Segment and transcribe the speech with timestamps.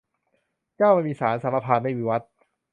[0.77, 2.21] เจ้าไม่มีศาล สมภารไม่มีวัด